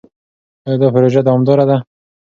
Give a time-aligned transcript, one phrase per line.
[0.65, 1.77] ایا دا پروژه دوامداره ده؟